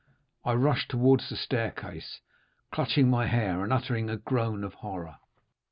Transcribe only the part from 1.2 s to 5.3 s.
the staircase, clutching my hair, and uttering a groan of horror.